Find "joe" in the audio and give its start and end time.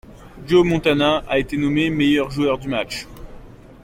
0.47-0.63